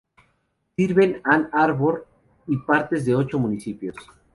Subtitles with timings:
[0.75, 2.07] Sirve Ann Arbor
[2.47, 3.95] y partes de ocho municipios.